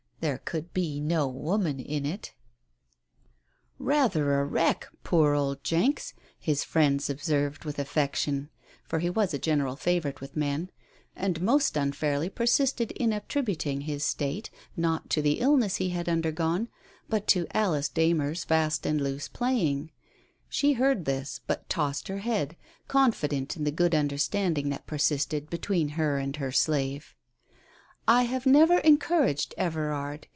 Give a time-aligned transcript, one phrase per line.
[0.23, 2.35] There could be no woman in it?
[3.79, 6.13] Digitized by Google 12 TALES OF THE UNEASY" Rather a wreck— poor old Jenks!"
[6.49, 8.49] his friends observed with affection,
[8.83, 10.69] for he was a general favourite with men,
[11.15, 16.67] and most unfairly persisted in attributing his state, not to the illness he had undergone,
[17.09, 19.89] but to Alice Darner's fast and loose playing.
[20.47, 22.55] She heard this, but tossed her head,
[22.87, 27.15] confident in the good understanding that subsisted between her and her slave.
[28.07, 30.25] "I have never encouraged Everard.